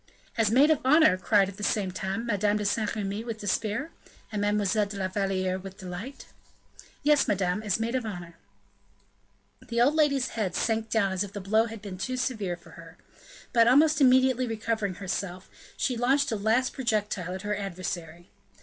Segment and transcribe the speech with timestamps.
[0.35, 3.91] "As maid of honor!" cried, at the same time, Madame de Saint Remy with despair,
[4.31, 6.25] and Mademoiselle de la Valliere with delight.
[7.03, 8.35] "Yes, madame, as maid of honor."
[9.61, 12.71] The old lady's head sank down as if the blow had been too severe for
[12.71, 12.97] her.
[13.53, 18.31] But, almost immediately recovering herself, she launched a last projectile at her adversary.